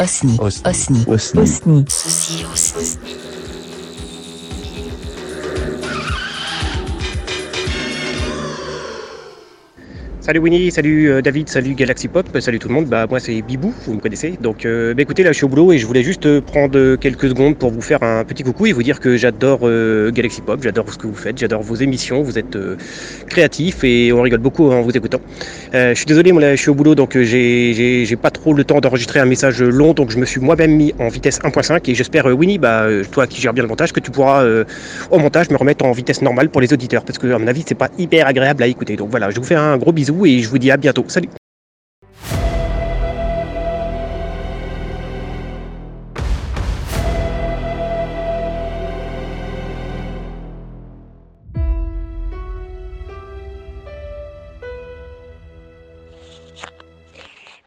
[0.00, 0.36] Osni.
[0.40, 1.04] Osni.
[1.06, 1.44] Osni.
[1.44, 1.84] Osni.
[2.52, 3.29] Osni.
[10.30, 12.86] Salut Winnie, salut euh, David, salut Galaxy Pop, salut tout le monde.
[12.86, 14.38] Bah moi c'est Bibou, vous me connaissez.
[14.40, 16.94] Donc euh, bah, écoutez là je suis au boulot et je voulais juste euh, prendre
[16.94, 19.68] quelques secondes pour vous faire un petit coucou et vous dire que j'adore
[20.12, 22.56] Galaxy Pop, j'adore ce que vous faites, j'adore vos émissions, vous êtes
[23.28, 25.20] créatifs et on rigole beaucoup en vous écoutant.
[25.72, 28.78] Je suis désolé, moi là je suis au boulot donc j'ai pas trop le temps
[28.78, 32.26] d'enregistrer un message long donc je me suis moi-même mis en vitesse 1.5 et j'espère
[32.26, 34.46] Winnie, bah toi qui gères bien le montage, que tu pourras
[35.10, 37.64] au montage me remettre en vitesse normale pour les auditeurs parce que à mon avis
[37.66, 38.94] c'est pas hyper agréable à écouter.
[38.94, 41.04] Donc voilà, je vous fais un gros bisou et je vous dis à bientôt.
[41.08, 41.28] Salut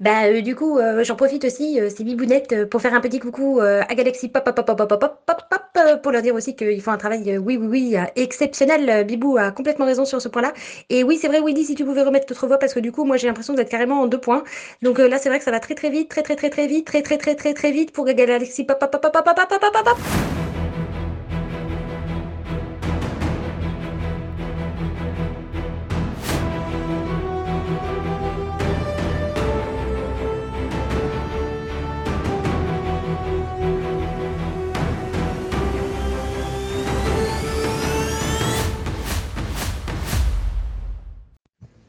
[0.03, 3.19] Bah, euh, du coup, euh, j'en profite aussi, euh, c'est Bibounette, pour faire un petit
[3.19, 5.42] coucou à Galaxy Pop Pop Pop Pop Pop Pop
[5.87, 8.89] euh, pour leur dire aussi qu'ils font un travail, euh, oui, oui, oui, euh, exceptionnel.
[8.89, 10.53] Euh, Bibou a complètement raison sur ce point-là.
[10.89, 13.03] Et oui, c'est vrai, Willy, si tu pouvais remettre notre voix, parce que du coup,
[13.05, 14.43] moi, j'ai l'impression d'être carrément en deux points.
[14.81, 16.67] Donc euh, là, c'est vrai que ça va très, très vite, très, très, très, très
[16.67, 18.79] vite, très, très, très, très, très vite pour Galaxy Pop,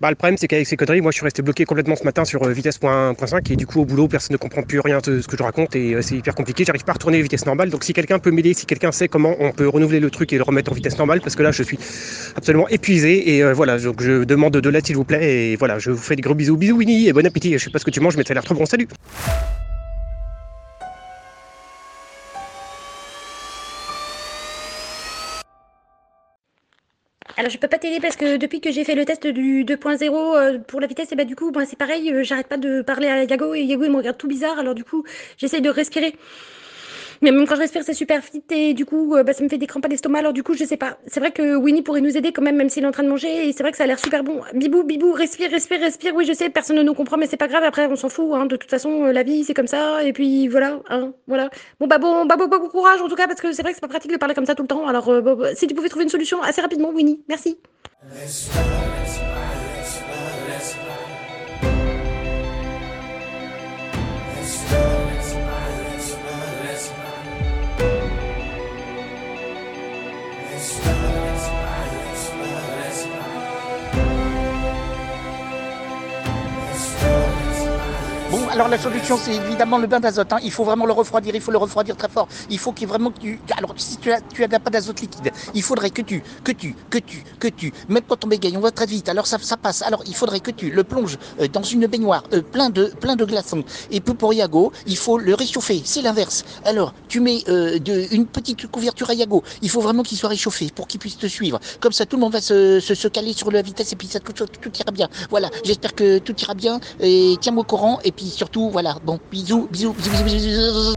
[0.05, 2.27] Bah, le problème, c'est qu'avec ces conneries, moi, je suis resté bloqué complètement ce matin
[2.27, 4.81] sur euh, vitesse point- point .5 et du coup, au boulot, personne ne comprend plus
[4.81, 6.63] rien de ce que je raconte et euh, c'est hyper compliqué.
[6.67, 7.71] J'arrive pas à retourner à vitesse normale.
[7.71, 10.37] Donc, si quelqu'un peut m'aider, si quelqu'un sait comment on peut renouveler le truc et
[10.37, 11.79] le remettre en vitesse normale, parce que là, je suis
[12.37, 15.53] absolument épuisé et euh, voilà, donc je demande de l'aide, s'il vous plaît.
[15.53, 16.59] Et voilà, je vous fais des gros bisous.
[16.59, 17.57] Bisous, Winnie, et bon appétit.
[17.57, 18.67] Je sais pas ce que tu manges, mais ça a l'air trop bon.
[18.67, 18.89] Salut
[27.37, 30.37] Alors, je peux pas t'aider parce que depuis que j'ai fait le test du 2.0
[30.37, 33.09] euh, pour la vitesse, et bah, du coup, c'est pareil, euh, j'arrête pas de parler
[33.09, 34.59] à Yago et Yago, il me regarde tout bizarre.
[34.59, 35.05] Alors, du coup,
[35.37, 36.15] j'essaye de respirer.
[37.25, 39.49] Mais même quand je respire, c'est super vite et du coup, euh, bah, ça me
[39.49, 40.19] fait des crampes à l'estomac.
[40.19, 40.99] Alors, du coup, je sais pas.
[41.07, 43.09] C'est vrai que Winnie pourrait nous aider quand même, même s'il est en train de
[43.09, 43.49] manger.
[43.49, 44.43] Et c'est vrai que ça a l'air super bon.
[44.53, 46.15] Bibou, bibou, respire, respire, respire.
[46.15, 47.65] Oui, je sais, personne ne nous comprend, mais c'est pas grave.
[47.65, 48.27] Après, on s'en fout.
[48.35, 48.45] Hein.
[48.45, 50.05] De toute façon, euh, la vie, c'est comme ça.
[50.05, 50.81] Et puis, voilà.
[50.91, 51.49] Hein, voilà.
[51.81, 53.77] Bon, bah, bon, bah, bon, bon courage en tout cas, parce que c'est vrai que
[53.77, 54.87] c'est pas pratique de parler comme ça tout le temps.
[54.87, 57.23] Alors, euh, bah, si tu pouvais trouver une solution assez rapidement, Winnie.
[57.27, 57.57] Merci.
[70.81, 71.24] Christ.
[78.55, 80.33] Alors la solution, c'est évidemment le bain d'azote.
[80.33, 80.39] hein.
[80.45, 82.29] Il faut vraiment le refroidir, il faut le refroidir très fort.
[82.51, 83.41] Il faut qu'il vraiment que tu.
[83.59, 86.77] Alors, si tu as, tu as pas d'azote liquide, il faudrait que tu, que tu,
[86.89, 89.57] que tu, que tu, même quand on bégaye, on va très vite, alors ça, ça
[89.57, 89.83] passe.
[89.83, 93.17] Alors, il faudrait que tu le plonges euh, dans une baignoire euh, plein, de, plein
[93.17, 93.65] de glaçons.
[93.91, 95.83] Et peu pour Yago, il faut le réchauffer.
[95.85, 96.45] C'est l'inverse.
[96.65, 99.43] Alors, tu mets euh, de, une petite couverture à Yago.
[99.63, 101.59] Il faut vraiment qu'il soit réchauffé pour qu'il puisse te suivre.
[101.81, 104.21] Comme ça, tout le monde va se, se, caler sur la vitesse et puis ça,
[104.21, 105.09] tout, tout, tout ira bien.
[105.31, 106.79] Voilà, j'espère que tout ira bien.
[107.01, 107.99] Et tiens-moi au courant.
[108.05, 108.97] Et puis surtout, voilà.
[109.05, 110.49] Bon, bisous, bisous, bisous, bisous, bisous.
[110.49, 110.95] bisous.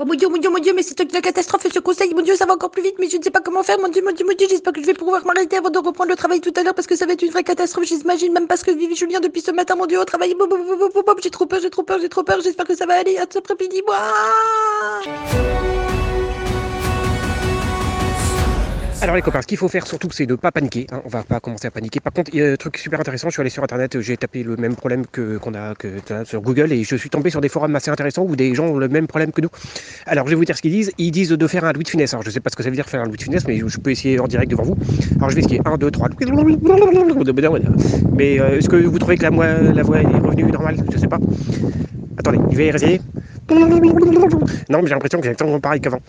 [0.00, 2.14] Oh mon dieu, mon dieu, mon dieu, mais c'est la catastrophe ce conseil.
[2.14, 3.80] Mon dieu, ça va encore plus vite, mais je ne sais pas comment faire.
[3.80, 6.10] Mon dieu, mon dieu, mon dieu, j'espère que je vais pouvoir m'arrêter avant de reprendre
[6.10, 7.86] le travail tout à l'heure parce que ça va être une vraie catastrophe.
[7.86, 10.36] J'imagine même pas ce que vit Julien depuis ce matin, mon dieu, au travail.
[11.24, 12.40] J'ai trop peur, j'ai trop peur, j'ai trop peur.
[12.40, 13.16] J'espère que ça va aller.
[13.16, 13.96] À cet après-midi, moi.
[19.00, 20.86] Alors les copains, ce qu'il faut faire surtout, c'est de pas paniquer.
[20.90, 21.00] hein.
[21.04, 22.00] On va pas commencer à paniquer.
[22.00, 23.28] Par contre, il y a un truc super intéressant.
[23.28, 25.88] Je suis allé sur internet, j'ai tapé le même problème que qu'on a que
[26.24, 28.76] sur Google et je suis tombé sur des forums assez intéressants où des gens ont
[28.76, 29.48] le même problème que nous.
[30.06, 30.90] Alors je vais vous dire ce qu'ils disent.
[30.98, 32.12] Ils disent de faire un Louis de finesse.
[32.12, 33.58] Alors je sais pas ce que ça veut dire faire un Louis de finesse, mais
[33.64, 34.76] je peux essayer en direct devant vous.
[35.18, 36.08] Alors je vais essayer 1, 2, 3.
[38.16, 40.76] Mais euh, est-ce que vous trouvez que la, moi- la voix est revenue normale?
[40.92, 41.18] Je sais pas.
[42.18, 43.00] Attendez, je vais réessayer.
[44.68, 46.00] Non, mais j'ai l'impression que c'est exactement pareil qu'avant.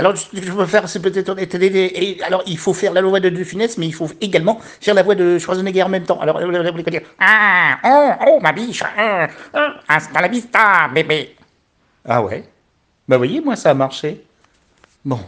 [0.00, 1.36] Alors, je peux faire, c'est peut-être.
[1.38, 4.94] Et alors, il faut faire la voix de De Funès, mais il faut également faire
[4.94, 6.18] la voix de Schwarzenegger en même temps.
[6.20, 11.36] Alors, vous voulez dire Ah, oh, oh, ma biche, ah, ah, hasta la vista, bébé.
[12.04, 12.44] Ah ouais
[13.06, 14.24] Bah, voyez, moi, ça a marché.
[15.04, 15.20] Bon,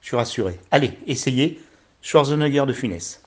[0.00, 0.58] je suis rassuré.
[0.70, 1.60] Allez, essayez
[2.00, 3.20] Schwarzenegger de Funès.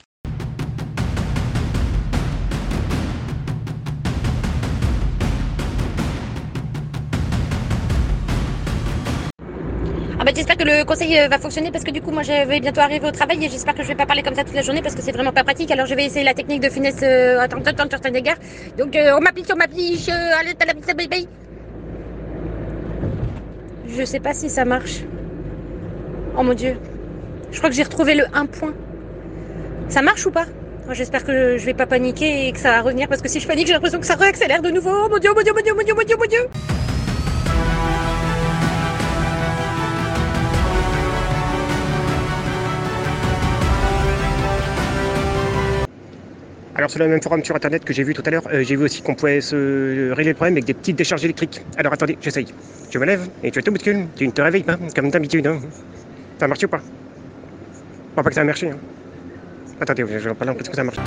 [10.28, 12.60] Bah j'espère que le conseil euh, va fonctionner parce que du coup, moi, je vais
[12.60, 14.62] bientôt arriver au travail et j'espère que je vais pas parler comme ça toute la
[14.62, 15.72] journée parce que c'est vraiment pas pratique.
[15.72, 18.36] Alors, je vais essayer la technique de finesse euh, attends, attends, attends, certains égards.
[18.78, 21.30] Donc, euh, on m'applique, on m'applique, euh, allez, t'as la baby.
[23.88, 25.06] Je sais pas si ça marche.
[26.38, 26.76] Oh mon dieu.
[27.54, 28.74] Je crois que j'ai retrouvé le 1 point.
[29.88, 30.48] Ça marche ou pas?
[30.88, 33.40] Moi, J'espère que je vais pas paniquer et que ça va revenir parce que si
[33.40, 34.92] je panique, j'ai l'impression que ça réaccélère de nouveau.
[35.06, 36.16] Oh mon dieu, oh mon dieu, oh mon dieu, oh mon dieu, oh mon dieu,
[36.18, 36.77] oh mon dieu.
[46.88, 48.86] Sur le même forum sur internet que j'ai vu tout à l'heure, euh, j'ai vu
[48.86, 51.62] aussi qu'on pouvait se régler le problème avec des petites décharges électriques.
[51.78, 52.48] Alors attendez, j'essaye.
[52.90, 55.48] Je me lève et tu es tout bouscule, tu ne te réveilles pas, comme d'habitude.
[55.48, 55.60] Hein.
[56.40, 56.82] Ça marche ou pas?
[58.12, 58.70] Crois pas que ça a marché.
[58.70, 58.78] Hein.
[59.82, 60.98] Attendez, je vais en parler, qu'est-ce que ça marche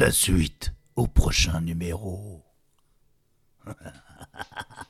[0.00, 2.42] La suite au prochain numéro.